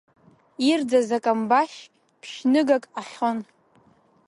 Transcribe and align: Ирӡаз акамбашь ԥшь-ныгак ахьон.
Ирӡаз 0.69 1.09
акамбашь 1.17 1.79
ԥшь-ныгак 2.21 2.83
ахьон. 2.99 3.37